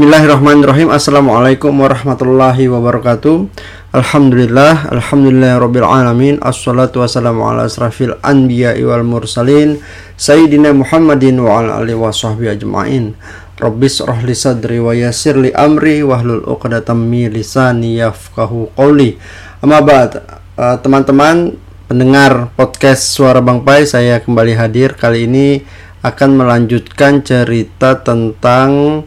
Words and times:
Bismillahirrahmanirrahim. 0.00 0.88
Assalamualaikum 0.96 1.76
warahmatullahi 1.76 2.72
wabarakatuh. 2.72 3.52
Alhamdulillah 3.92 4.88
Alhamdulillah 4.96 5.60
Rabbil 5.60 5.84
Alamin. 5.84 6.34
Assalatu 6.40 7.04
wassalamu 7.04 7.44
ala 7.44 7.68
asrafil 7.68 8.16
anbiya 8.24 8.80
wal 8.80 9.04
mursalin 9.04 9.76
Sayyidina 10.16 10.72
Muhammadin 10.72 11.44
wa 11.44 11.60
ala 11.60 11.84
alihi 11.84 12.00
wa 12.00 12.08
sahbihi 12.08 12.48
ajma'in. 12.48 13.12
Rabbis 13.60 14.00
rahli 14.00 14.32
sadri 14.32 14.80
wa 14.80 14.96
yasir 14.96 15.36
li 15.36 15.52
amri 15.52 16.00
Wahlul 16.00 16.48
uqdatam 16.48 16.96
mi 16.96 17.28
lisani 17.28 18.00
yafkahu 18.00 18.72
qawli. 18.72 19.20
Amma 19.60 19.84
ba'd 19.84 20.16
uh, 20.56 20.80
Teman-teman 20.80 21.60
pendengar 21.92 22.48
podcast 22.56 23.04
Suara 23.04 23.44
Bang 23.44 23.68
Pai 23.68 23.84
Saya 23.84 24.16
kembali 24.24 24.56
hadir. 24.56 24.96
Kali 24.96 25.28
ini 25.28 25.60
akan 26.00 26.40
melanjutkan 26.40 27.20
cerita 27.20 28.00
tentang 28.00 29.04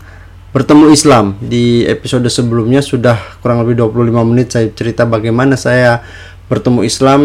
bertemu 0.54 0.94
Islam. 0.94 1.36
Di 1.42 1.84
episode 1.90 2.30
sebelumnya 2.30 2.80
sudah 2.80 3.18
kurang 3.42 3.66
lebih 3.66 3.84
25 3.90 4.30
menit 4.30 4.54
saya 4.54 4.70
cerita 4.70 5.04
bagaimana 5.04 5.58
saya 5.58 6.06
bertemu 6.48 6.86
Islam 6.86 7.22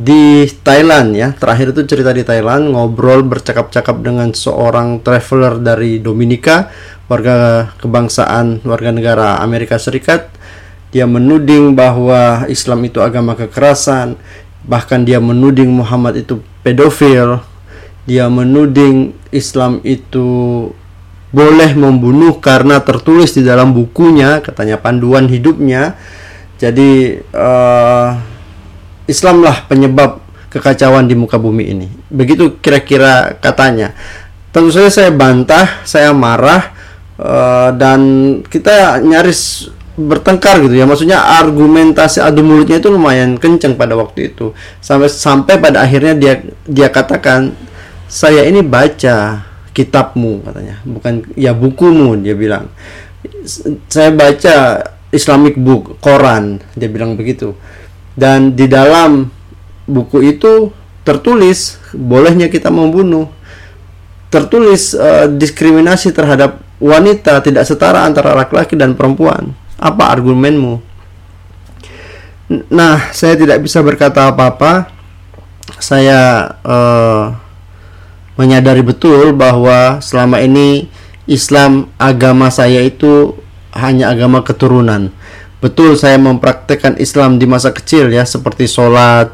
di 0.00 0.48
Thailand 0.64 1.12
ya. 1.12 1.36
Terakhir 1.36 1.76
itu 1.76 1.84
cerita 1.84 2.10
di 2.10 2.24
Thailand 2.24 2.72
ngobrol 2.72 3.20
bercakap-cakap 3.28 4.00
dengan 4.00 4.32
seorang 4.32 5.04
traveler 5.04 5.60
dari 5.60 6.00
Dominika 6.00 6.72
warga 7.06 7.68
kebangsaan 7.76 8.64
warga 8.64 8.90
negara 8.90 9.38
Amerika 9.44 9.76
Serikat. 9.76 10.32
Dia 10.92 11.04
menuding 11.04 11.76
bahwa 11.76 12.48
Islam 12.48 12.84
itu 12.88 13.00
agama 13.04 13.36
kekerasan. 13.36 14.16
Bahkan 14.62 15.04
dia 15.04 15.20
menuding 15.20 15.68
Muhammad 15.68 16.20
itu 16.20 16.40
pedofil. 16.64 17.44
Dia 18.08 18.28
menuding 18.28 19.16
Islam 19.32 19.80
itu 19.84 20.68
boleh 21.32 21.72
membunuh 21.72 22.36
karena 22.38 22.84
tertulis 22.84 23.32
di 23.32 23.40
dalam 23.40 23.72
bukunya 23.72 24.44
katanya 24.44 24.76
panduan 24.76 25.26
hidupnya. 25.26 25.96
Jadi 26.60 27.18
uh, 27.34 28.14
Islamlah 29.08 29.66
penyebab 29.66 30.22
kekacauan 30.52 31.08
di 31.08 31.16
muka 31.16 31.40
bumi 31.40 31.72
ini. 31.72 31.88
Begitu 32.12 32.60
kira-kira 32.60 33.34
katanya. 33.40 33.96
Tentu 34.52 34.68
saja 34.68 34.92
saya 34.92 35.10
bantah 35.10 35.80
saya 35.82 36.12
marah 36.12 36.76
uh, 37.16 37.72
dan 37.72 38.00
kita 38.44 39.00
nyaris 39.00 39.72
bertengkar 39.96 40.60
gitu 40.68 40.76
ya. 40.76 40.84
Maksudnya 40.84 41.18
argumentasi 41.40 42.20
adu 42.20 42.44
mulutnya 42.44 42.76
itu 42.76 42.92
lumayan 42.92 43.40
kenceng 43.40 43.74
pada 43.80 43.96
waktu 43.96 44.36
itu. 44.36 44.52
Sampai 44.84 45.08
sampai 45.08 45.56
pada 45.56 45.80
akhirnya 45.80 46.12
dia 46.12 46.34
dia 46.68 46.92
katakan 46.92 47.56
saya 48.06 48.44
ini 48.44 48.60
baca 48.60 49.48
kitabmu 49.72 50.44
katanya. 50.44 50.80
Bukan 50.84 51.32
ya 51.36 51.56
bukumu 51.56 52.16
dia 52.20 52.36
bilang. 52.36 52.68
Saya 53.88 54.12
baca 54.12 54.56
Islamic 55.12 55.56
book 55.60 56.00
Quran 56.00 56.60
dia 56.76 56.88
bilang 56.88 57.16
begitu. 57.16 57.56
Dan 58.12 58.52
di 58.52 58.68
dalam 58.68 59.28
buku 59.88 60.20
itu 60.24 60.70
tertulis 61.02 61.80
bolehnya 61.92 62.48
kita 62.52 62.68
membunuh. 62.68 63.28
Tertulis 64.32 64.96
uh, 64.96 65.28
diskriminasi 65.28 66.12
terhadap 66.16 66.60
wanita 66.80 67.44
tidak 67.44 67.68
setara 67.68 68.08
antara 68.08 68.32
laki-laki 68.32 68.76
dan 68.76 68.96
perempuan. 68.96 69.52
Apa 69.76 70.12
argumenmu? 70.16 70.80
Nah 72.72 73.12
saya 73.12 73.36
tidak 73.36 73.60
bisa 73.64 73.80
berkata 73.84 74.28
apa-apa. 74.28 74.88
Saya 75.80 76.52
uh, 76.64 77.41
menyadari 78.36 78.80
betul 78.80 79.36
bahwa 79.36 80.00
selama 80.00 80.40
ini 80.40 80.88
Islam 81.28 81.88
agama 82.00 82.50
saya 82.50 82.82
itu 82.82 83.36
hanya 83.72 84.12
agama 84.12 84.44
keturunan. 84.44 85.12
Betul 85.62 85.94
saya 85.94 86.18
mempraktekkan 86.18 86.98
Islam 86.98 87.38
di 87.38 87.46
masa 87.46 87.70
kecil 87.70 88.10
ya 88.10 88.26
seperti 88.26 88.66
sholat, 88.66 89.30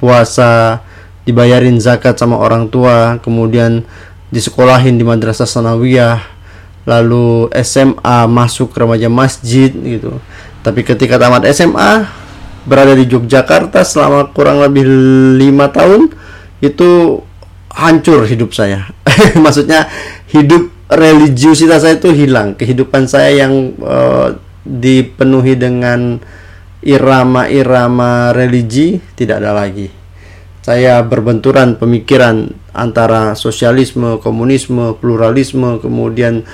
puasa, 0.00 0.80
dibayarin 1.28 1.76
zakat 1.76 2.16
sama 2.16 2.40
orang 2.40 2.72
tua, 2.72 3.20
kemudian 3.20 3.84
disekolahin 4.32 4.96
di 4.96 5.04
madrasah 5.04 5.44
sanawiyah, 5.44 6.24
lalu 6.88 7.52
SMA 7.60 8.24
masuk 8.24 8.72
remaja 8.72 9.12
masjid 9.12 9.68
gitu. 9.68 10.16
Tapi 10.64 10.80
ketika 10.80 11.20
tamat 11.20 11.44
SMA 11.52 12.08
berada 12.64 12.92
di 12.96 13.04
Yogyakarta 13.08 13.84
selama 13.84 14.32
kurang 14.32 14.60
lebih 14.60 14.84
lima 15.40 15.72
tahun 15.72 16.12
itu 16.60 17.20
hancur 17.70 18.26
hidup 18.26 18.50
saya. 18.52 18.90
Maksudnya 19.44 19.86
hidup 20.30 20.70
religiusitas 20.90 21.86
saya 21.86 21.96
itu 21.96 22.10
hilang, 22.10 22.58
kehidupan 22.58 23.06
saya 23.06 23.46
yang 23.46 23.78
uh, 23.78 24.34
dipenuhi 24.66 25.54
dengan 25.54 26.18
irama-irama 26.82 28.34
religi 28.34 28.98
tidak 29.14 29.42
ada 29.44 29.54
lagi. 29.54 29.88
Saya 30.60 31.00
berbenturan 31.00 31.80
pemikiran 31.80 32.52
antara 32.76 33.32
sosialisme, 33.32 34.20
komunisme, 34.20 34.92
pluralisme, 35.00 35.80
kemudian 35.80 36.44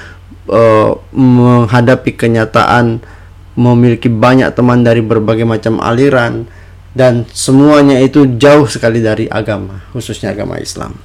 uh, 0.47 0.95
menghadapi 1.11 2.15
kenyataan 2.15 3.03
memiliki 3.57 4.13
banyak 4.13 4.53
teman 4.53 4.85
dari 4.85 5.01
berbagai 5.01 5.49
macam 5.49 5.81
aliran 5.81 6.45
dan 6.97 7.25
semuanya 7.33 8.01
itu 8.01 8.37
jauh 8.41 8.69
sekali 8.69 9.01
dari 9.01 9.29
agama 9.29 9.85
khususnya 9.93 10.33
agama 10.33 10.61
Islam 10.61 10.97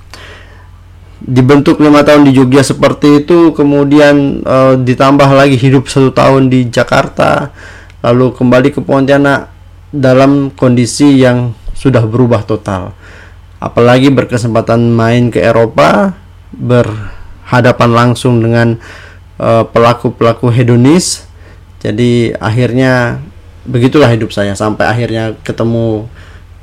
dibentuk 1.22 1.78
lima 1.78 2.02
tahun 2.02 2.26
di 2.26 2.34
Jogja 2.34 2.66
seperti 2.66 3.26
itu 3.26 3.54
kemudian 3.54 4.42
e, 4.42 4.58
ditambah 4.82 5.30
lagi 5.30 5.54
hidup 5.54 5.86
satu 5.86 6.09
tahun 6.09 6.50
di 6.50 6.68
Jakarta 6.74 7.54
lalu 8.02 8.34
kembali 8.34 8.74
ke 8.74 8.82
Pontianak 8.82 9.54
dalam 9.94 10.50
kondisi 10.54 11.22
yang 11.22 11.54
sudah 11.78 12.02
berubah 12.09 12.42
total 12.42 12.98
apalagi 13.62 14.09
berkesempatan 14.09 14.90
main 14.90 15.30
ke 15.30 15.38
Eropa 15.38 16.18
berhadapan 16.50 17.90
langsung 17.94 18.42
dengan 18.42 18.82
eh, 19.38 19.64
pelaku-pelaku 19.70 20.50
hedonis 20.50 21.30
jadi 21.82 22.38
akhirnya 22.38 23.22
begitulah 23.66 24.09
hidup 24.09 24.30
saya 24.34 24.53
sampai 24.53 24.86
akhirnya 24.86 25.38
ketemu 25.42 26.06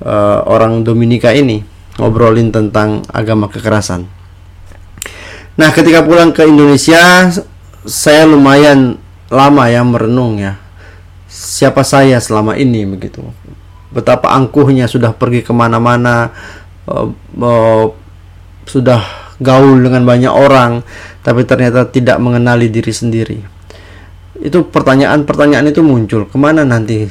uh, 0.03 0.41
orang 0.47 0.87
Dominika 0.87 1.35
ini 1.35 1.67
ngobrolin 1.99 2.55
tentang 2.55 3.03
agama 3.11 3.51
kekerasan. 3.51 4.07
Nah, 5.59 5.75
ketika 5.75 6.07
pulang 6.07 6.31
ke 6.31 6.47
Indonesia, 6.47 7.29
saya 7.83 8.23
lumayan 8.25 8.97
lama 9.29 9.67
ya 9.67 9.83
merenung 9.83 10.39
ya. 10.39 10.57
Siapa 11.29 11.83
saya 11.83 12.23
selama 12.23 12.55
ini 12.55 12.87
begitu. 12.87 13.21
Betapa 13.91 14.31
angkuhnya 14.33 14.87
sudah 14.87 15.13
pergi 15.13 15.43
ke 15.43 15.51
mana-mana, 15.51 16.31
uh, 16.87 17.11
uh, 17.43 17.87
sudah 18.65 19.03
gaul 19.43 19.83
dengan 19.83 20.07
banyak 20.07 20.31
orang, 20.31 20.87
tapi 21.27 21.43
ternyata 21.43 21.91
tidak 21.91 22.23
mengenali 22.23 22.71
diri 22.71 22.95
sendiri 22.95 23.59
itu 24.39 24.71
pertanyaan-pertanyaan 24.71 25.67
itu 25.71 25.83
muncul 25.83 26.31
ke 26.31 26.37
mana 26.39 26.63
nanti 26.63 27.11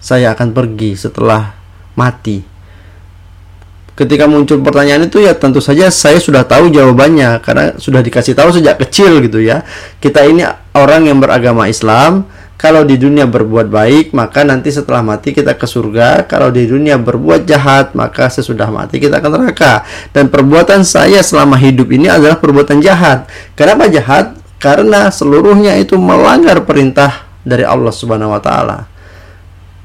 saya 0.00 0.32
akan 0.32 0.56
pergi 0.56 0.96
setelah 0.96 1.52
mati 1.94 2.40
ketika 3.92 4.24
muncul 4.24 4.60
pertanyaan 4.64 5.06
itu 5.06 5.20
ya 5.20 5.36
tentu 5.36 5.60
saja 5.60 5.92
saya 5.92 6.18
sudah 6.18 6.44
tahu 6.44 6.72
jawabannya. 6.72 7.40
Karena 7.44 7.76
sudah 7.76 8.00
dikasih 8.00 8.36
tahu 8.36 8.54
sejak 8.54 8.80
kecil 8.80 9.20
gitu 9.24 9.42
ya. 9.42 9.64
Kita 10.00 10.24
ini 10.24 10.44
orang 10.76 11.08
yang 11.08 11.18
beragama 11.20 11.68
Islam. 11.68 12.26
Kalau 12.62 12.86
di 12.86 12.94
dunia 12.94 13.26
berbuat 13.26 13.74
baik 13.74 14.14
maka 14.14 14.46
nanti 14.46 14.70
setelah 14.70 15.02
mati 15.02 15.34
kita 15.34 15.58
ke 15.58 15.66
surga. 15.66 16.30
Kalau 16.30 16.54
di 16.54 16.62
dunia 16.62 16.94
berbuat 16.94 17.42
jahat 17.42 17.90
maka 17.98 18.30
sesudah 18.30 18.70
mati 18.70 19.02
kita 19.02 19.18
akan 19.18 19.30
neraka. 19.34 19.82
Dan 20.14 20.30
perbuatan 20.30 20.86
saya 20.86 21.18
selama 21.26 21.58
hidup 21.58 21.90
ini 21.90 22.06
adalah 22.06 22.38
perbuatan 22.38 22.78
jahat. 22.78 23.26
Kenapa 23.58 23.90
jahat? 23.90 24.38
Karena 24.62 25.10
seluruhnya 25.10 25.74
itu 25.74 25.98
melanggar 25.98 26.62
perintah 26.62 27.26
dari 27.42 27.66
Allah 27.66 27.90
Subhanahu 27.90 28.30
wa 28.30 28.38
taala. 28.38 28.86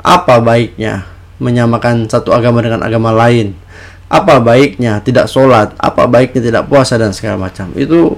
Apa 0.05 0.37
baiknya 0.37 1.09
menyamakan 1.41 2.05
satu 2.05 2.29
agama 2.29 2.61
dengan 2.61 2.85
agama 2.85 3.09
lain? 3.09 3.57
Apa 4.07 4.39
baiknya 4.39 5.03
tidak 5.03 5.27
sholat? 5.27 5.75
Apa 5.75 6.07
baiknya 6.07 6.39
tidak 6.39 6.63
puasa 6.71 6.95
dan 6.95 7.11
segala 7.11 7.49
macam? 7.49 7.71
Itu 7.75 8.15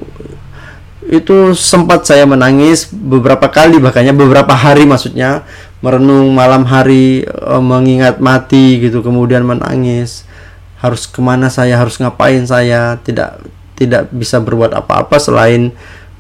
itu 1.09 1.57
sempat 1.57 2.05
saya 2.05 2.29
menangis 2.29 2.85
beberapa 2.93 3.49
kali 3.49 3.81
bahkannya 3.81 4.13
beberapa 4.13 4.53
hari 4.53 4.85
maksudnya 4.85 5.41
merenung 5.81 6.37
malam 6.37 6.69
hari 6.69 7.25
e, 7.25 7.53
mengingat 7.57 8.21
mati 8.21 8.77
gitu 8.77 9.01
kemudian 9.01 9.41
menangis 9.41 10.29
harus 10.77 11.09
ke 11.09 11.17
mana 11.17 11.49
saya 11.49 11.81
harus 11.81 11.97
ngapain 11.97 12.45
saya 12.45 13.01
tidak 13.01 13.41
tidak 13.79 14.11
bisa 14.13 14.43
berbuat 14.43 14.75
apa-apa 14.75 15.15
selain 15.23 15.71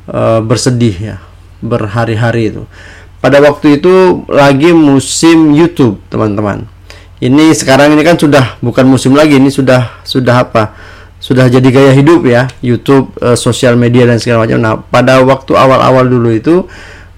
uh, 0.07 0.39
bersedih 0.39 0.95
ya 0.95 1.17
berhari-hari 1.59 2.55
itu. 2.55 2.63
Pada 3.19 3.43
waktu 3.43 3.83
itu 3.83 4.23
lagi 4.31 4.71
musim 4.71 5.51
YouTube, 5.51 5.99
teman-teman. 6.07 6.63
Ini 7.19 7.51
sekarang 7.51 7.93
ini 7.93 8.03
kan 8.07 8.15
sudah 8.15 8.57
bukan 8.63 8.87
musim 8.87 9.11
lagi, 9.11 9.35
ini 9.35 9.51
sudah 9.51 10.03
sudah 10.07 10.35
apa? 10.47 10.63
sudah 11.19 11.51
jadi 11.51 11.67
gaya 11.67 11.91
hidup 11.91 12.23
ya 12.23 12.47
YouTube 12.63 13.11
uh, 13.19 13.35
sosial 13.35 13.75
media 13.75 14.07
dan 14.07 14.23
segala 14.23 14.47
macam 14.47 14.55
nah 14.55 14.79
pada 14.79 15.19
waktu 15.19 15.51
awal-awal 15.51 16.07
dulu 16.07 16.31
itu 16.31 16.63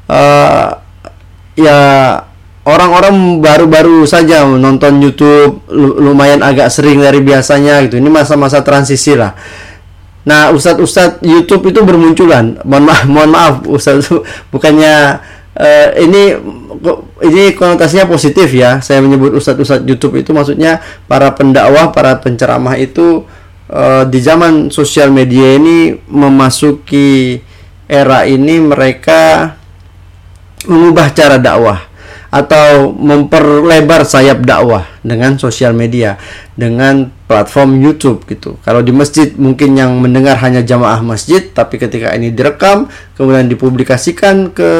uh, 0.09 0.69
ya 1.53 1.77
orang-orang 2.65 3.41
baru-baru 3.41 4.05
saja 4.05 4.45
menonton 4.45 5.01
YouTube 5.01 5.65
lumayan 5.73 6.45
agak 6.45 6.69
sering 6.69 7.01
dari 7.01 7.21
biasanya 7.21 7.81
gitu. 7.85 7.97
Ini 7.97 8.09
masa-masa 8.09 8.61
transisi 8.61 9.17
lah. 9.17 9.33
Nah, 10.21 10.53
ustadz-ustadz 10.53 11.25
YouTube 11.25 11.73
itu 11.73 11.81
bermunculan. 11.81 12.61
Mohon 12.61 12.83
maaf, 12.85 13.03
mohon 13.09 13.31
maaf, 13.33 13.55
ustadz 13.65 14.05
bukannya 14.53 15.17
uh, 15.57 15.89
ini 15.99 16.35
ini 17.25 17.43
konotasinya 17.53 18.07
positif 18.07 18.51
ya. 18.51 18.79
Saya 18.79 19.03
menyebut 19.03 19.35
ustadz-ustadz 19.35 19.87
YouTube 19.87 20.21
itu 20.21 20.31
maksudnya 20.31 20.79
para 21.05 21.31
pendakwah, 21.33 21.91
para 21.91 22.17
penceramah 22.19 22.77
itu 22.79 23.25
uh, 23.71 24.03
di 24.07 24.19
zaman 24.21 24.69
sosial 24.69 25.11
media 25.11 25.57
ini 25.57 25.97
memasuki 26.07 27.41
era 27.91 28.23
ini 28.23 28.55
mereka 28.63 29.55
mengubah 30.67 31.11
cara 31.11 31.41
dakwah 31.41 31.91
atau 32.31 32.95
memperlebar 32.95 34.07
sayap 34.07 34.47
dakwah 34.47 34.87
dengan 35.03 35.35
sosial 35.35 35.75
media, 35.75 36.15
dengan 36.55 37.11
platform 37.31 37.79
YouTube 37.79 38.27
gitu. 38.27 38.59
Kalau 38.67 38.83
di 38.83 38.91
masjid 38.91 39.31
mungkin 39.39 39.79
yang 39.79 39.95
mendengar 40.03 40.35
hanya 40.43 40.59
jamaah 40.59 40.99
masjid, 40.99 41.39
tapi 41.47 41.79
ketika 41.79 42.11
ini 42.11 42.35
direkam 42.35 42.91
kemudian 43.15 43.47
dipublikasikan 43.47 44.51
ke 44.51 44.71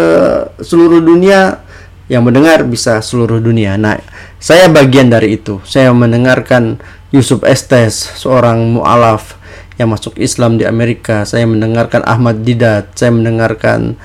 seluruh 0.60 1.00
dunia, 1.00 1.64
yang 2.12 2.28
mendengar 2.28 2.68
bisa 2.68 3.00
seluruh 3.00 3.40
dunia. 3.40 3.80
Nah, 3.80 3.96
saya 4.36 4.68
bagian 4.68 5.08
dari 5.08 5.40
itu. 5.40 5.64
Saya 5.64 5.96
mendengarkan 5.96 6.76
Yusuf 7.16 7.40
Estes, 7.48 8.04
seorang 8.20 8.76
mualaf 8.76 9.40
yang 9.80 9.96
masuk 9.96 10.20
Islam 10.20 10.60
di 10.60 10.68
Amerika. 10.68 11.24
Saya 11.24 11.48
mendengarkan 11.48 12.04
Ahmad 12.04 12.44
Didat, 12.44 12.92
saya 13.00 13.16
mendengarkan 13.16 13.96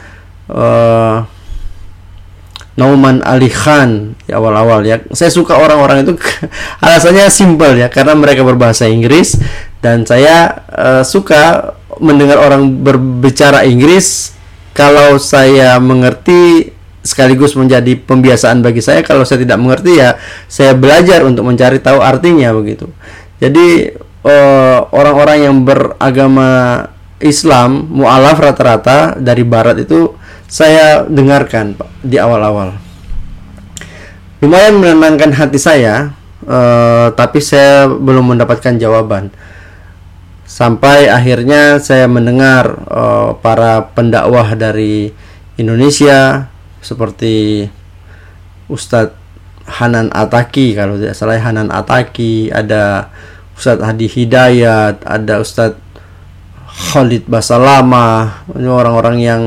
uh, 0.47 1.27
Nauman 2.77 3.25
Ali 3.25 3.49
Khan 3.49 4.13
di 4.29 4.33
awal-awal 4.37 4.85
ya. 4.85 5.01
Saya 5.17 5.33
suka 5.33 5.57
orang-orang 5.57 6.05
itu 6.05 6.13
alasannya 6.85 7.33
simpel 7.33 7.81
ya 7.81 7.89
karena 7.89 8.13
mereka 8.13 8.45
berbahasa 8.45 8.85
Inggris 8.85 9.41
dan 9.81 10.05
saya 10.05 10.61
uh, 10.69 11.01
suka 11.01 11.73
mendengar 12.01 12.37
orang 12.37 12.85
berbicara 12.85 13.65
Inggris 13.65 14.37
kalau 14.77 15.17
saya 15.17 15.81
mengerti 15.81 16.77
sekaligus 17.01 17.57
menjadi 17.57 17.97
pembiasaan 17.97 18.61
bagi 18.61 18.83
saya 18.85 19.01
kalau 19.01 19.23
saya 19.23 19.47
tidak 19.47 19.57
mengerti 19.63 20.03
ya 20.03 20.19
saya 20.51 20.75
belajar 20.75 21.23
untuk 21.25 21.49
mencari 21.49 21.81
tahu 21.81 22.03
artinya 22.03 22.53
begitu. 22.53 22.91
Jadi 23.39 23.95
eh, 24.27 24.79
orang-orang 24.91 25.39
uh, 25.39 25.45
yang 25.49 25.57
beragama 25.63 26.51
Islam 27.23 27.89
mualaf 27.89 28.37
rata-rata 28.37 29.17
dari 29.17 29.47
barat 29.47 29.87
itu 29.87 30.13
saya 30.47 31.03
dengarkan 31.07 31.75
di 32.03 32.17
awal-awal. 32.19 32.79
Lumayan 34.39 34.79
menenangkan 34.79 35.35
hati 35.35 35.59
saya, 35.59 36.15
uh, 36.47 37.11
tapi 37.15 37.43
saya 37.43 37.91
belum 37.91 38.35
mendapatkan 38.35 38.79
jawaban. 38.79 39.35
Sampai 40.47 41.11
akhirnya 41.11 41.83
saya 41.83 42.07
mendengar 42.07 42.79
uh, 42.87 43.35
para 43.43 43.91
pendakwah 43.93 44.55
dari 44.55 45.11
Indonesia 45.59 46.47
seperti 46.79 47.67
Ustadz 48.71 49.19
Hanan 49.67 50.15
Ataki 50.15 50.79
kalau 50.79 50.95
tidak 50.95 51.19
salah 51.19 51.43
Hanan 51.43 51.75
Ataki, 51.75 52.55
ada 52.55 53.11
Ustadz 53.59 53.83
Hadi 53.83 54.07
Hidayat, 54.07 55.03
ada 55.03 55.43
Ustadz 55.43 55.83
Khalid 56.77 57.27
Basalama, 57.27 58.45
ini 58.53 58.69
orang-orang 58.69 59.17
yang 59.19 59.43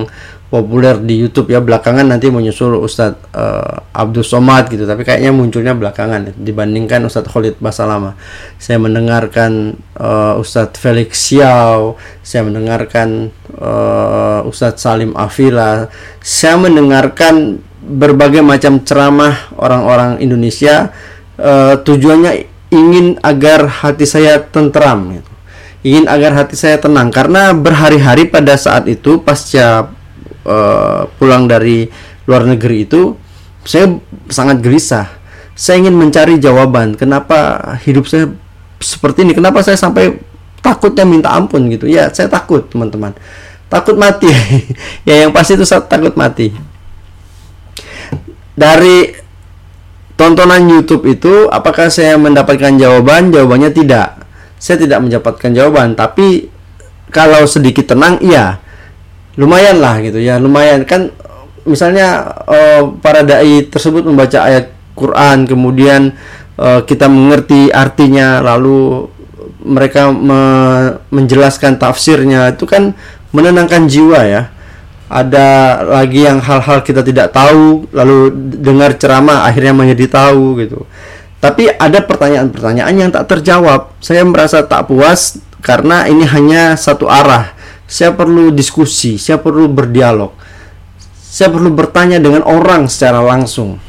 populer 0.49 0.97
di 0.97 1.21
YouTube 1.21 1.53
ya. 1.53 1.61
Belakangan 1.61 2.09
nanti 2.09 2.33
menyusul 2.33 2.75
Ustadz 2.81 3.31
uh, 3.37 3.85
Abdul 3.93 4.25
Somad 4.25 4.67
gitu. 4.73 4.89
Tapi 4.89 5.05
kayaknya 5.05 5.29
munculnya 5.29 5.77
belakangan 5.77 6.29
ya, 6.29 6.33
dibandingkan 6.33 7.05
Ustadz 7.05 7.29
Khalid 7.29 7.61
Basalama. 7.61 8.17
Saya 8.57 8.81
mendengarkan 8.81 9.77
uh, 9.95 10.41
Ustadz 10.41 10.81
Felix 10.81 11.29
Xiao 11.29 11.95
saya 12.25 12.45
mendengarkan 12.45 13.29
uh, 13.57 14.41
Ustadz 14.45 14.81
Salim 14.81 15.13
Afila 15.13 15.89
saya 16.21 16.57
mendengarkan 16.57 17.61
berbagai 17.79 18.41
macam 18.41 18.81
ceramah 18.81 19.53
orang-orang 19.57 20.21
Indonesia 20.21 20.93
uh, 21.37 21.77
tujuannya 21.81 22.45
ingin 22.69 23.17
agar 23.25 23.65
hati 23.65 24.05
saya 24.05 24.41
tentram 24.41 25.09
gitu. 25.13 25.31
ingin 25.81 26.05
agar 26.05 26.35
hati 26.35 26.57
saya 26.57 26.77
tenang. 26.77 27.09
Karena 27.09 27.55
berhari-hari 27.55 28.27
pada 28.27 28.57
saat 28.59 28.85
itu 28.85 29.21
pasca 29.23 29.89
uh, 30.49 31.05
pulang 31.21 31.45
dari 31.45 31.85
luar 32.25 32.49
negeri 32.49 32.89
itu 32.89 33.13
saya 33.61 33.93
sangat 34.33 34.65
gelisah. 34.65 35.07
Saya 35.53 35.83
ingin 35.85 35.93
mencari 35.93 36.39
jawaban 36.41 36.95
kenapa 36.97 37.61
hidup 37.83 38.07
saya 38.07 38.31
seperti 38.79 39.27
ini, 39.27 39.35
kenapa 39.35 39.59
saya 39.59 39.75
sampai 39.75 40.17
takutnya 40.63 41.03
minta 41.03 41.29
ampun 41.35 41.67
gitu. 41.67 41.85
Ya, 41.85 42.07
saya 42.09 42.31
takut, 42.31 42.65
teman-teman. 42.71 43.11
Takut 43.67 43.99
mati. 43.99 44.31
ya 45.07 45.27
yang 45.27 45.35
pasti 45.35 45.59
itu 45.59 45.67
saya 45.67 45.83
takut 45.83 46.15
mati. 46.15 46.55
Dari 48.55 49.13
tontonan 50.15 50.67
YouTube 50.67 51.07
itu 51.07 51.47
apakah 51.51 51.91
saya 51.91 52.15
mendapatkan 52.15 52.79
jawaban? 52.79 53.35
Jawabannya 53.35 53.71
tidak. 53.75 54.23
Saya 54.59 54.79
tidak 54.79 54.99
mendapatkan 55.03 55.51
jawaban, 55.55 55.95
tapi 55.95 56.51
kalau 57.11 57.47
sedikit 57.47 57.95
tenang 57.95 58.19
iya 58.19 58.59
lumayan 59.39 59.79
lah 59.79 60.03
gitu 60.03 60.19
ya 60.19 60.35
lumayan. 60.35 60.83
Kan 60.83 61.15
misalnya 61.63 62.35
uh, 62.43 62.91
para 62.99 63.23
dai 63.23 63.63
tersebut 63.63 64.03
membaca 64.03 64.43
ayat 64.43 64.75
Quran 64.99 65.47
kemudian 65.47 66.11
uh, 66.59 66.83
kita 66.83 67.07
mengerti 67.07 67.71
artinya 67.71 68.43
lalu 68.43 69.07
mereka 69.63 70.11
me 70.11 70.41
menjelaskan 71.11 71.79
tafsirnya 71.79 72.51
itu 72.51 72.67
kan 72.67 72.91
menenangkan 73.31 73.87
jiwa 73.87 74.19
ya. 74.27 74.43
Ada 75.09 75.81
lagi 75.89 76.21
yang 76.21 76.37
hal-hal 76.37 76.85
kita 76.85 77.01
tidak 77.01 77.33
tahu 77.33 77.89
lalu 77.89 78.29
dengar 78.61 78.93
ceramah 78.93 79.49
akhirnya 79.49 79.73
menjadi 79.73 80.05
tahu 80.05 80.61
gitu. 80.61 80.85
Tapi 81.39 81.71
ada 81.71 82.03
pertanyaan-pertanyaan 82.03 82.93
yang 82.93 83.09
tak 83.09 83.25
terjawab. 83.31 83.95
Saya 84.03 84.21
merasa 84.27 84.61
tak 84.61 84.85
puas 84.91 85.39
karena 85.63 86.05
ini 86.05 86.27
hanya 86.29 86.77
satu 86.77 87.09
arah 87.09 87.57
saya 87.89 88.13
perlu 88.13 88.53
diskusi, 88.53 89.17
saya 89.17 89.41
perlu 89.41 89.65
berdialog. 89.65 90.29
Saya 91.17 91.49
perlu 91.49 91.73
bertanya 91.73 92.21
dengan 92.21 92.45
orang 92.45 92.85
secara 92.85 93.25
langsung. 93.25 93.81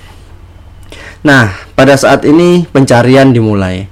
Nah, 1.21 1.53
pada 1.77 2.01
saat 2.01 2.25
ini 2.25 2.65
pencarian 2.65 3.29
dimulai. 3.29 3.85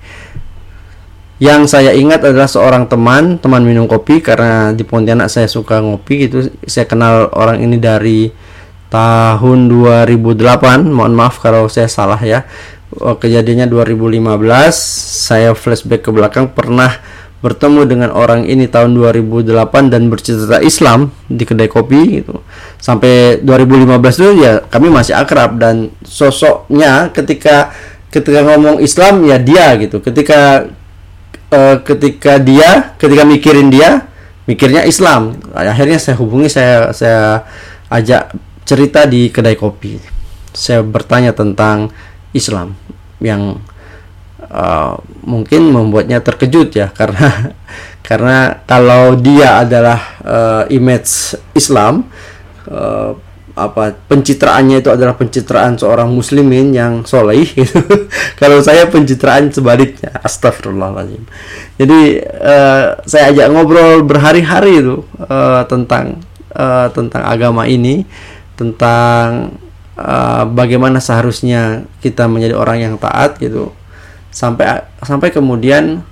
Yang 1.38 1.70
saya 1.70 1.92
ingat 1.92 2.24
adalah 2.24 2.48
seorang 2.48 2.88
teman, 2.88 3.36
teman 3.36 3.62
minum 3.62 3.84
kopi 3.84 4.24
karena 4.24 4.72
di 4.72 4.82
Pontianak 4.82 5.28
saya 5.28 5.46
suka 5.46 5.78
ngopi 5.84 6.26
gitu. 6.26 6.50
Saya 6.64 6.88
kenal 6.88 7.28
orang 7.36 7.60
ini 7.60 7.76
dari 7.76 8.32
tahun 8.88 9.68
2008. 9.68 10.88
Mohon 10.88 11.14
maaf 11.14 11.38
kalau 11.38 11.68
saya 11.68 11.86
salah 11.86 12.18
ya. 12.18 12.48
Kejadiannya 12.96 13.68
2015. 13.68 14.24
Saya 15.28 15.52
flashback 15.52 16.08
ke 16.08 16.10
belakang 16.10 16.48
pernah 16.48 16.96
bertemu 17.38 17.86
dengan 17.86 18.10
orang 18.10 18.50
ini 18.50 18.66
tahun 18.66 18.98
2008 18.98 19.94
dan 19.94 20.10
bercerita 20.10 20.58
Islam 20.58 21.14
di 21.30 21.46
kedai 21.46 21.70
kopi 21.70 22.22
gitu. 22.22 22.42
Sampai 22.82 23.38
2015 23.46 24.18
itu 24.18 24.32
ya 24.42 24.52
kami 24.66 24.90
masih 24.90 25.14
akrab 25.14 25.54
dan 25.58 25.94
sosoknya 26.02 27.14
ketika 27.14 27.70
ketika 28.10 28.42
ngomong 28.42 28.82
Islam 28.82 29.22
ya 29.22 29.38
dia 29.38 29.78
gitu. 29.78 30.02
Ketika 30.02 30.66
uh, 31.54 31.76
ketika 31.86 32.42
dia 32.42 32.98
ketika 32.98 33.22
mikirin 33.22 33.70
dia 33.70 34.08
mikirnya 34.50 34.82
Islam. 34.88 35.38
Akhirnya 35.54 36.00
saya 36.02 36.16
hubungi 36.18 36.50
saya 36.50 36.90
saya 36.90 37.46
ajak 37.92 38.34
cerita 38.66 39.06
di 39.06 39.30
kedai 39.30 39.54
kopi. 39.54 40.00
Saya 40.50 40.82
bertanya 40.82 41.30
tentang 41.36 41.94
Islam 42.34 42.74
yang 43.22 43.62
uh, 44.52 44.98
mungkin 45.24 45.72
membuatnya 45.72 46.20
terkejut 46.20 46.68
ya 46.74 46.88
karena 46.98 47.54
karena 48.02 48.64
kalau 48.64 49.16
dia 49.20 49.60
adalah 49.60 50.00
uh, 50.24 50.62
image 50.72 51.36
Islam 51.52 52.08
uh, 52.68 53.12
apa 53.58 53.90
pencitraannya 54.06 54.78
itu 54.78 54.86
adalah 54.94 55.18
pencitraan 55.18 55.74
seorang 55.74 56.06
muslimin 56.14 56.70
yang 56.70 57.02
soleh 57.02 57.42
gitu. 57.58 58.06
kalau 58.38 58.62
saya 58.62 58.86
pencitraan 58.86 59.50
sebaliknya 59.50 60.14
astagfirullahaladzim 60.22 61.26
jadi 61.74 62.00
uh, 62.38 62.86
saya 63.02 63.34
ajak 63.34 63.50
ngobrol 63.50 64.06
berhari-hari 64.06 64.78
itu 64.78 65.02
uh, 65.26 65.66
tentang 65.66 66.22
uh, 66.54 66.86
tentang 66.94 67.26
agama 67.26 67.66
ini 67.66 68.06
tentang 68.54 69.58
uh, 69.98 70.46
bagaimana 70.46 71.02
seharusnya 71.02 71.82
kita 71.98 72.30
menjadi 72.30 72.54
orang 72.54 72.78
yang 72.78 72.94
taat 72.94 73.42
gitu 73.42 73.74
sampai 74.38 74.86
sampai 75.02 75.34
kemudian 75.34 76.06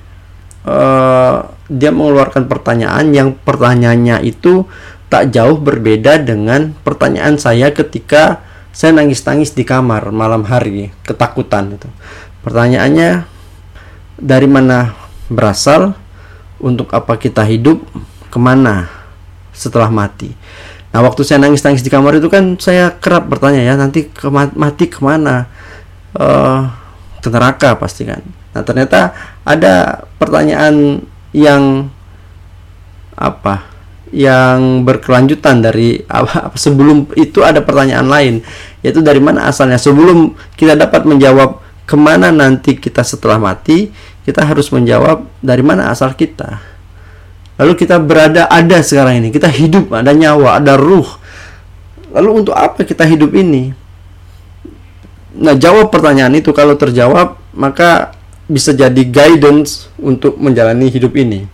uh, 0.67 1.47
dia 1.71 1.95
mengeluarkan 1.95 2.51
pertanyaan 2.51 3.15
yang 3.15 3.39
pertanyaannya 3.39 4.27
itu 4.27 4.67
tak 5.07 5.31
jauh 5.31 5.55
berbeda 5.55 6.19
dengan 6.19 6.75
pertanyaan 6.83 7.39
saya 7.39 7.71
ketika 7.71 8.43
saya 8.75 8.99
nangis-nangis 8.99 9.55
di 9.55 9.63
kamar 9.63 10.11
malam 10.11 10.43
hari 10.43 10.91
ketakutan 11.07 11.79
itu. 11.79 11.87
Pertanyaannya 12.43 13.25
dari 14.19 14.49
mana 14.51 14.99
berasal? 15.31 15.95
Untuk 16.57 16.89
apa 16.97 17.21
kita 17.21 17.45
hidup? 17.45 17.85
Ke 18.33 18.41
mana? 18.41 18.89
Setelah 19.53 19.93
mati. 19.93 20.33
Nah 20.91 21.05
waktu 21.05 21.21
saya 21.21 21.37
nangis-nangis 21.41 21.85
di 21.85 21.93
kamar 21.93 22.17
itu 22.17 22.33
kan 22.33 22.57
saya 22.57 22.97
kerap 22.97 23.29
bertanya 23.29 23.61
ya 23.61 23.77
nanti 23.77 24.09
ke 24.09 24.29
mati 24.33 24.89
ke 24.89 24.99
mana? 25.05 25.49
Uh, 26.17 26.69
ke 27.21 27.29
neraka 27.29 27.77
pasti 27.77 28.07
kan. 28.07 28.23
Nah 28.57 28.63
ternyata 28.65 29.13
ada 29.45 30.07
pertanyaan 30.17 31.05
yang 31.37 31.93
apa? 33.17 33.69
Yang 34.15 34.87
berkelanjutan 34.87 35.61
dari 35.61 36.01
apa, 36.07 36.55
sebelum 36.55 37.11
itu 37.19 37.43
ada 37.43 37.61
pertanyaan 37.61 38.07
lain 38.07 38.35
yaitu 38.81 39.03
dari 39.03 39.19
mana 39.19 39.51
asalnya? 39.51 39.77
Sebelum 39.77 40.33
kita 40.55 40.79
dapat 40.79 41.05
menjawab 41.05 41.61
ke 41.87 41.95
mana 41.95 42.35
nanti 42.35 42.75
kita 42.75 43.07
setelah 43.07 43.39
mati 43.39 43.95
kita 44.27 44.43
harus 44.43 44.75
menjawab 44.75 45.23
dari 45.39 45.63
mana 45.63 45.95
asal 45.95 46.11
kita. 46.19 46.59
Lalu 47.57 47.73
kita 47.79 47.97
berada 48.03 48.51
ada 48.51 48.83
sekarang 48.83 49.23
ini 49.23 49.29
kita 49.31 49.49
hidup 49.49 49.95
ada 49.95 50.11
nyawa 50.11 50.59
ada 50.59 50.75
ruh. 50.75 51.07
Lalu 52.11 52.45
untuk 52.45 52.55
apa 52.59 52.83
kita 52.83 53.07
hidup 53.07 53.33
ini 53.33 53.86
nah 55.37 55.55
jawab 55.55 55.93
pertanyaan 55.93 56.35
itu 56.37 56.51
kalau 56.57 56.75
terjawab 56.75 57.37
maka 57.57 58.17
bisa 58.47 58.71
jadi 58.71 59.03
guidance 59.03 59.91
untuk 59.99 60.39
menjalani 60.39 60.87
hidup 60.87 61.19
ini. 61.19 61.51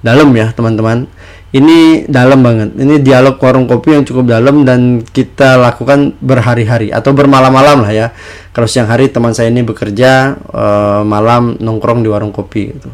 Dalam 0.00 0.32
ya, 0.32 0.54
teman-teman. 0.56 1.04
Ini 1.48 2.04
dalam 2.08 2.44
banget. 2.44 2.76
Ini 2.76 3.00
dialog 3.00 3.40
warung 3.40 3.64
kopi 3.64 3.96
yang 3.96 4.04
cukup 4.04 4.28
dalam 4.28 4.68
dan 4.68 5.00
kita 5.00 5.56
lakukan 5.56 6.12
berhari-hari 6.20 6.92
atau 6.92 7.16
bermalam-malam 7.16 7.88
lah 7.88 7.92
ya. 7.92 8.06
Kalau 8.52 8.68
siang 8.68 8.84
hari 8.84 9.08
teman 9.08 9.32
saya 9.32 9.48
ini 9.48 9.64
bekerja, 9.64 10.36
uh, 10.52 11.00
malam 11.08 11.56
nongkrong 11.56 12.04
di 12.04 12.08
warung 12.12 12.36
kopi 12.36 12.76
gitu. 12.76 12.92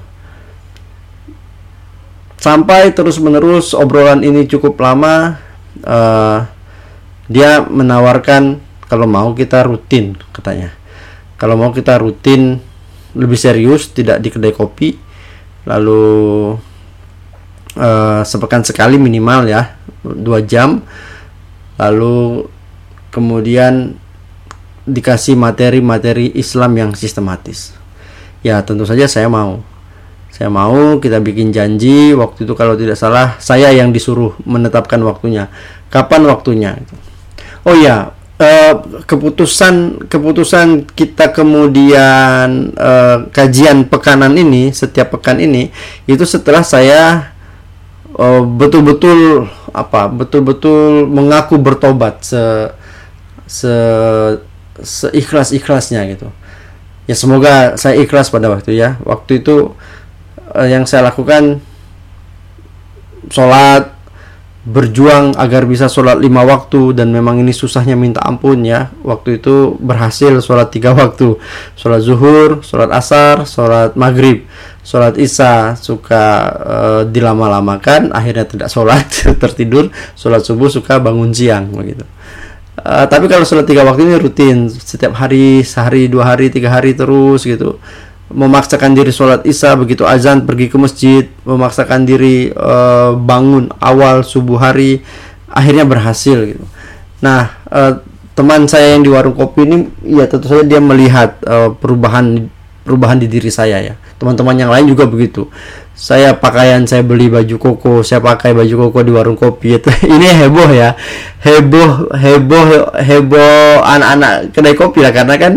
Sampai 2.38 2.95
terus-menerus 2.95 3.75
obrolan 3.75 4.23
ini 4.23 4.47
cukup 4.47 4.78
lama, 4.78 5.43
uh, 5.83 6.47
dia 7.26 7.64
menawarkan 7.66 8.63
kalau 8.88 9.09
mau 9.09 9.33
kita 9.33 9.64
rutin 9.64 10.17
katanya. 10.33 10.73
Kalau 11.41 11.59
mau 11.59 11.75
kita 11.75 11.99
rutin 11.99 12.62
lebih 13.14 13.38
serius 13.38 13.91
tidak 13.91 14.23
di 14.23 14.29
kedai 14.31 14.55
kopi 14.55 14.99
lalu 15.64 16.55
uh, 17.79 18.21
sepekan 18.26 18.67
sekali 18.67 18.99
minimal 19.00 19.47
ya 19.49 19.79
dua 20.03 20.45
jam 20.45 20.83
lalu 21.79 22.47
kemudian 23.14 23.95
dikasih 24.85 25.38
materi-materi 25.38 26.35
Islam 26.37 26.76
yang 26.76 26.91
sistematis. 26.93 27.73
Ya 28.45 28.61
tentu 28.61 28.85
saja 28.85 29.09
saya 29.09 29.33
mau. 29.33 29.64
Saya 30.35 30.50
mau 30.50 30.99
kita 30.99 31.23
bikin 31.23 31.55
janji 31.55 32.11
waktu 32.12 32.43
itu 32.43 32.53
kalau 32.59 32.75
tidak 32.75 32.99
salah 32.99 33.38
saya 33.38 33.71
yang 33.71 33.95
disuruh 33.95 34.35
menetapkan 34.45 34.99
waktunya. 35.07 35.49
Kapan 35.88 36.26
waktunya? 36.26 36.75
Oh 37.64 37.73
ya 37.73 38.12
uh, 38.38 38.75
keputusan 39.05 40.07
keputusan 40.11 40.88
kita 40.95 41.31
kemudian 41.31 42.75
uh, 42.75 43.29
kajian 43.31 43.87
pekanan 43.87 44.35
ini 44.35 44.75
setiap 44.75 45.14
pekan 45.14 45.38
ini 45.38 45.71
itu 46.09 46.25
setelah 46.26 46.62
saya 46.67 47.35
eh, 48.14 48.43
betul-betul 48.43 49.50
apa 49.75 50.07
betul-betul 50.07 51.11
mengaku 51.11 51.59
bertobat 51.59 52.23
se 52.23 52.71
se 53.50 53.75
seikhlas 54.83 55.55
ikhlasnya 55.55 56.03
gitu. 56.11 56.31
Ya 57.05 57.14
semoga 57.14 57.76
saya 57.76 58.00
ikhlas 58.00 58.33
pada 58.33 58.49
waktu 58.50 58.75
ya. 58.75 58.97
Waktu 59.05 59.45
itu 59.45 59.76
uh, 60.55 60.67
yang 60.67 60.88
saya 60.88 61.11
lakukan 61.11 61.61
sholat 63.29 63.94
berjuang 64.64 65.37
agar 65.37 65.68
bisa 65.68 65.92
sholat 65.92 66.16
lima 66.16 66.40
waktu 66.40 66.97
dan 66.97 67.12
memang 67.12 67.37
ini 67.44 67.52
susahnya 67.52 67.92
minta 68.00 68.25
ampun 68.25 68.64
ya. 68.64 68.88
Waktu 69.04 69.40
itu 69.40 69.76
berhasil 69.76 70.40
sholat 70.40 70.73
tiga 70.73 70.97
waktu. 71.00 71.37
Sholat 71.76 72.00
zuhur 72.00 72.64
sholat 72.64 72.88
asar 72.90 73.44
sholat 73.44 73.92
maghrib. 73.94 74.49
Sholat 74.85 75.21
isya 75.21 75.76
suka 75.76 76.25
uh, 76.61 77.02
dilama-lamakan 77.09 78.12
akhirnya 78.16 78.49
tidak 78.49 78.68
sholat 78.73 79.04
tertidur. 79.42 79.92
Sholat 80.16 80.40
subuh 80.40 80.73
suka 80.73 80.97
bangun 80.97 81.37
siang 81.37 81.68
begitu. 81.68 82.09
Uh, 82.75 83.06
tapi 83.06 83.28
kalau 83.28 83.44
sholat 83.44 83.68
tiga 83.68 83.85
waktu 83.85 84.09
ini 84.09 84.16
rutin. 84.16 84.73
Setiap 84.73 85.12
hari 85.12 85.61
sehari 85.61 86.09
dua 86.09 86.33
hari 86.33 86.49
tiga 86.49 86.73
hari 86.73 86.97
terus 86.97 87.44
gitu 87.44 87.76
memaksakan 88.33 88.97
diri 88.97 89.12
sholat 89.12 89.45
isya 89.45 89.76
begitu 89.76 90.09
azan 90.09 90.49
pergi 90.49 90.73
ke 90.73 90.76
masjid 90.81 91.25
memaksakan 91.45 92.09
diri 92.09 92.49
uh, 92.57 93.12
bangun 93.14 93.69
awal 93.78 94.25
subuh 94.25 94.57
hari 94.57 95.04
akhirnya 95.50 95.85
berhasil 95.85 96.57
gitu. 96.57 96.64
Nah 97.21 97.52
uh, 97.69 98.00
teman 98.35 98.66
saya 98.66 98.99
yang 98.99 99.07
di 99.07 99.11
warung 99.12 99.37
kopi 99.37 99.62
ini 99.62 99.76
ya 100.02 100.26
tentu 100.26 100.50
saja 100.50 100.64
dia 100.66 100.81
melihat 100.83 101.38
uh, 101.47 101.71
perubahan 101.76 102.50
perubahan 102.85 103.16
di 103.16 103.31
diri 103.31 103.49
saya 103.49 103.81
ya. 103.81 103.95
Teman-teman 104.21 104.54
yang 104.57 104.71
lain 104.71 104.88
juga 104.90 105.09
begitu. 105.09 105.49
Saya 105.95 106.35
pakaian 106.35 106.83
saya 106.90 107.07
beli 107.07 107.31
baju 107.31 107.57
koko 107.57 108.02
saya 108.02 108.19
pakai 108.19 108.50
baju 108.50 108.88
koko 108.88 108.99
di 109.07 109.12
warung 109.14 109.38
kopi 109.38 109.78
itu. 109.78 109.88
Ini 110.14 110.45
heboh 110.45 110.71
ya. 110.75 110.99
Heboh 111.40 112.12
heboh 112.12 112.66
heboh 112.99 113.78
anak-anak 113.85 114.50
kedai 114.50 114.75
kopi 114.75 115.07
lah 115.07 115.12
karena 115.14 115.35
kan 115.38 115.54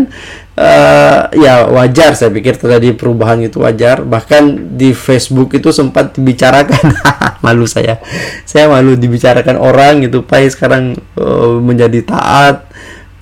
uh, 0.58 1.30
ya 1.32 1.70
wajar. 1.70 2.18
Saya 2.18 2.34
pikir 2.34 2.58
terjadi 2.58 2.92
perubahan 2.98 3.38
itu 3.38 3.62
wajar. 3.62 4.02
Bahkan 4.02 4.74
di 4.74 4.90
Facebook 4.92 5.54
itu 5.54 5.70
sempat 5.70 6.18
dibicarakan. 6.18 6.92
Malu 7.46 7.64
saya. 7.70 8.02
Saya 8.42 8.66
malu 8.66 8.98
dibicarakan 8.98 9.62
orang 9.62 10.02
gitu 10.02 10.26
Pai 10.26 10.50
sekarang 10.50 10.98
uh, 11.14 11.62
menjadi 11.62 12.02
taat. 12.02 12.66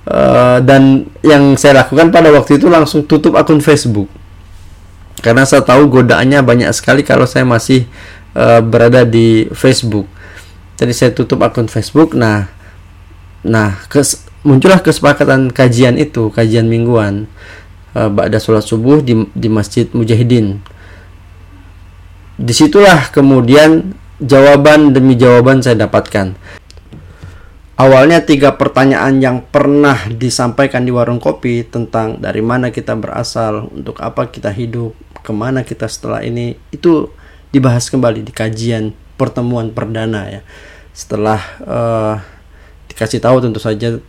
Uh, 0.07 0.63
dan 0.63 1.03
yang 1.19 1.59
saya 1.59 1.83
lakukan 1.83 2.09
pada 2.09 2.31
waktu 2.31 2.57
itu 2.57 2.71
langsung 2.71 3.05
tutup 3.05 3.37
akun 3.37 3.61
Facebook. 3.61 4.09
Karena 5.21 5.43
saya 5.43 5.61
tahu 5.61 5.89
godaannya 5.91 6.41
banyak 6.41 6.71
sekali 6.73 7.03
kalau 7.03 7.27
saya 7.27 7.43
masih 7.43 7.85
uh, 8.33 8.63
berada 8.63 9.03
di 9.05 9.45
Facebook. 9.53 10.09
Jadi 10.77 10.93
saya 10.95 11.11
tutup 11.13 11.43
akun 11.45 11.69
Facebook. 11.69 12.17
Nah 12.17 12.49
nah 13.45 13.77
kes 13.87 14.26
muncullah 14.45 14.83
kesepakatan 14.83 15.49
kajian 15.49 15.97
itu, 15.97 16.29
kajian 16.29 16.69
mingguan 16.69 17.25
uh, 17.97 18.09
ba'da 18.11 18.37
sholat 18.37 18.65
subuh 18.65 19.01
di, 19.01 19.25
di 19.33 19.49
Masjid 19.49 19.89
Mujahidin. 19.89 20.61
Di 22.37 22.53
situlah 22.53 23.09
kemudian 23.09 23.97
jawaban 24.21 24.93
demi 24.93 25.17
jawaban 25.17 25.65
saya 25.65 25.89
dapatkan. 25.89 26.37
Awalnya 27.77 28.25
tiga 28.25 28.57
pertanyaan 28.57 29.21
yang 29.21 29.37
pernah 29.45 30.09
disampaikan 30.09 30.81
di 30.81 30.89
warung 30.89 31.21
kopi 31.21 31.61
tentang 31.61 32.17
dari 32.17 32.41
mana 32.41 32.73
kita 32.73 32.97
berasal, 32.97 33.69
untuk 33.69 34.01
apa 34.01 34.33
kita 34.33 34.49
hidup, 34.49 34.97
ke 35.21 35.29
mana 35.29 35.61
kita 35.61 35.85
setelah 35.85 36.25
ini, 36.25 36.57
itu 36.73 37.13
dibahas 37.53 37.93
kembali 37.93 38.25
di 38.25 38.33
kajian 38.33 38.97
pertemuan 39.13 39.69
perdana 39.69 40.25
ya. 40.25 40.41
Setelah 40.89 41.41
uh, 41.69 42.15
dikasih 42.89 43.21
tahu 43.21 43.45
tentu 43.45 43.61
saja 43.61 44.01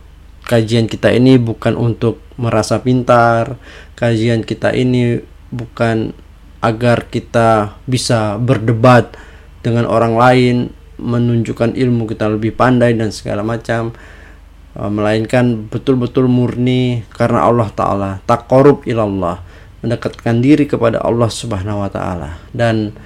kajian 0.49 0.89
kita 0.89 1.13
ini 1.13 1.37
bukan 1.37 1.77
untuk 1.77 2.25
merasa 2.41 2.81
pintar, 2.81 3.61
kajian 3.93 4.41
kita 4.41 4.73
ini 4.73 5.21
bukan 5.53 6.17
agar 6.65 7.05
kita 7.05 7.77
bisa 7.85 8.41
berdebat 8.41 9.13
dengan 9.61 9.85
orang 9.85 10.17
lain, 10.17 10.55
menunjukkan 10.97 11.77
ilmu 11.77 12.09
kita 12.09 12.25
lebih 12.33 12.57
pandai 12.57 12.97
dan 12.97 13.13
segala 13.13 13.45
macam, 13.45 13.93
eh, 14.73 14.89
melainkan 14.89 15.69
betul-betul 15.69 16.25
murni 16.25 17.05
karena 17.13 17.45
Allah 17.45 17.69
Ta'ala, 17.69 18.11
tak 18.25 18.49
korup 18.49 18.89
ilallah, 18.89 19.45
mendekatkan 19.85 20.41
diri 20.41 20.65
kepada 20.65 20.97
Allah 21.05 21.29
Subhanahu 21.29 21.85
wa 21.85 21.89
Ta'ala, 21.93 22.41
dan 22.51 22.97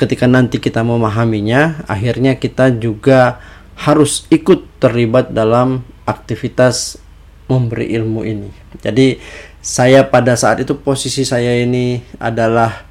ketika 0.00 0.24
nanti 0.24 0.56
kita 0.56 0.80
memahaminya, 0.80 1.84
akhirnya 1.84 2.40
kita 2.40 2.72
juga 2.74 3.38
harus 3.80 4.28
ikut 4.28 4.80
terlibat 4.82 5.32
dalam 5.32 5.86
aktivitas 6.10 6.98
memberi 7.46 7.94
ilmu 7.94 8.26
ini. 8.26 8.50
Jadi 8.82 9.18
saya 9.62 10.06
pada 10.06 10.34
saat 10.34 10.62
itu 10.62 10.74
posisi 10.78 11.22
saya 11.22 11.58
ini 11.58 11.98
adalah 12.18 12.86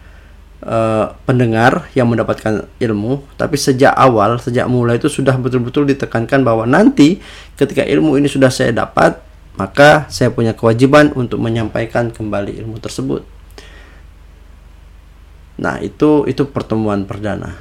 uh, 0.64 1.16
pendengar 1.24 1.88
yang 1.96 2.12
mendapatkan 2.12 2.68
ilmu, 2.80 3.24
tapi 3.40 3.56
sejak 3.56 3.96
awal, 3.96 4.40
sejak 4.40 4.68
mulai 4.68 5.00
itu 5.00 5.08
sudah 5.08 5.36
betul-betul 5.40 5.88
ditekankan 5.88 6.44
bahwa 6.44 6.68
nanti 6.68 7.24
ketika 7.56 7.88
ilmu 7.88 8.20
ini 8.20 8.28
sudah 8.28 8.52
saya 8.52 8.76
dapat, 8.76 9.20
maka 9.56 10.08
saya 10.08 10.32
punya 10.32 10.56
kewajiban 10.56 11.12
untuk 11.16 11.40
menyampaikan 11.40 12.12
kembali 12.12 12.56
ilmu 12.64 12.80
tersebut. 12.80 13.24
Nah, 15.60 15.84
itu 15.84 16.24
itu 16.24 16.48
pertemuan 16.48 17.04
perdana. 17.04 17.60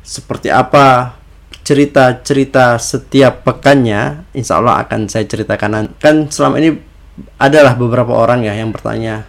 Seperti 0.00 0.48
apa 0.48 1.19
cerita-cerita 1.70 2.82
setiap 2.82 3.46
pekannya, 3.46 4.26
insya 4.34 4.58
Allah 4.58 4.82
akan 4.82 5.06
saya 5.06 5.22
ceritakan. 5.22 5.94
Kan 6.02 6.26
selama 6.26 6.58
ini 6.58 6.74
adalah 7.38 7.78
beberapa 7.78 8.10
orang 8.10 8.42
ya 8.42 8.58
yang 8.58 8.74
bertanya, 8.74 9.22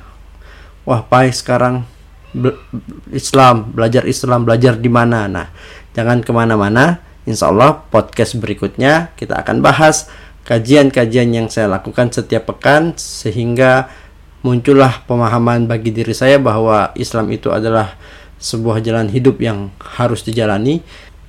wah 0.81 1.05
Pai 1.05 1.29
sekarang 1.29 1.85
Islam, 3.13 3.69
belajar 3.77 4.09
Islam, 4.09 4.49
belajar 4.49 4.73
di 4.73 4.89
mana? 4.89 5.29
Nah, 5.29 5.53
jangan 5.93 6.25
ke 6.25 6.33
mana-mana. 6.33 6.97
Insya 7.29 7.53
Allah 7.53 7.77
podcast 7.93 8.33
berikutnya 8.41 9.13
kita 9.13 9.37
akan 9.45 9.61
bahas 9.61 10.09
kajian-kajian 10.49 11.29
yang 11.29 11.45
saya 11.53 11.69
lakukan 11.69 12.09
setiap 12.09 12.49
pekan 12.49 12.97
sehingga 12.97 13.85
muncullah 14.41 15.05
pemahaman 15.05 15.69
bagi 15.69 15.93
diri 15.93 16.17
saya 16.17 16.41
bahwa 16.41 16.89
Islam 16.97 17.29
itu 17.29 17.53
adalah 17.53 17.93
sebuah 18.41 18.81
jalan 18.81 19.13
hidup 19.13 19.37
yang 19.37 19.69
harus 19.77 20.25
dijalani 20.25 20.81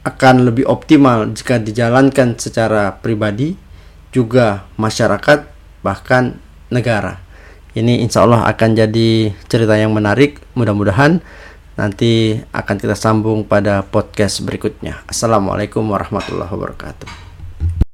akan 0.02 0.50
lebih 0.50 0.66
optimal 0.66 1.30
jika 1.30 1.62
dijalankan 1.62 2.34
secara 2.34 2.98
pribadi 2.98 3.54
juga 4.10 4.66
masyarakat 4.74 5.46
bahkan 5.86 6.38
negara. 6.68 7.22
Ini 7.72 8.04
insya 8.04 8.26
Allah 8.26 8.44
akan 8.50 8.76
jadi 8.76 9.32
cerita 9.48 9.78
yang 9.80 9.96
menarik. 9.96 10.42
Mudah-mudahan 10.52 11.24
nanti 11.78 12.36
akan 12.52 12.76
kita 12.76 12.92
sambung 12.92 13.48
pada 13.48 13.80
podcast 13.80 14.44
berikutnya. 14.44 15.00
Assalamualaikum 15.08 15.86
warahmatullahi 15.88 16.52
wabarakatuh 16.52 17.31